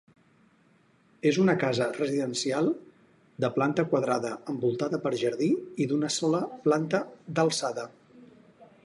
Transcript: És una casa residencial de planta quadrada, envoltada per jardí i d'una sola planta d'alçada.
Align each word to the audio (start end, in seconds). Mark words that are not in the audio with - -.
És 1.31 1.37
una 1.41 1.53
casa 1.63 1.87
residencial 1.97 2.69
de 3.45 3.51
planta 3.59 3.85
quadrada, 3.93 4.33
envoltada 4.55 5.03
per 5.05 5.13
jardí 5.25 5.51
i 5.85 5.89
d'una 5.93 6.13
sola 6.19 6.43
planta 6.65 7.07
d'alçada. 7.39 7.89